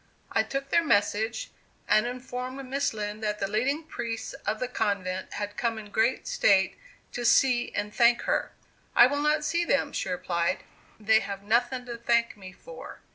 [0.31, 1.51] I took their message,
[1.87, 6.27] and informed Miss Lind that the leading priests of the convent had come in great
[6.27, 6.75] state
[7.11, 8.51] to see and thank her.
[8.95, 10.63] "I will not see them," she replied;
[10.99, 13.01] "they have nothing to thank me for.